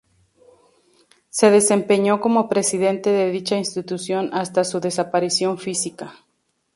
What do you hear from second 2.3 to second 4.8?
presidente de dicha institución hasta su